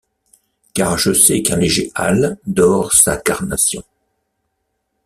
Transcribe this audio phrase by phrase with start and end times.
[0.73, 3.83] Car je sais qu’un léger hâle dore sa carnation.